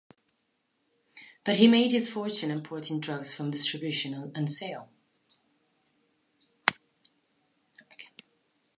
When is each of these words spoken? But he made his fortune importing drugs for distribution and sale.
But 1.45 1.57
he 1.57 1.67
made 1.67 1.91
his 1.91 2.09
fortune 2.09 2.49
importing 2.49 2.99
drugs 2.99 3.35
for 3.35 3.47
distribution 3.51 4.31
and 4.33 4.49
sale. 4.51 4.89